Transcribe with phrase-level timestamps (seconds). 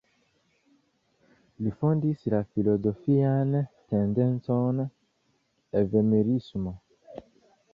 [1.65, 3.53] Li fondis la filozofian
[3.93, 4.81] tendencon
[5.85, 6.75] Evemerismo.